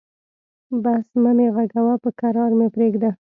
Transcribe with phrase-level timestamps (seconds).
[0.83, 3.09] بس مه مې غږوه، به کرار مې پرېږده.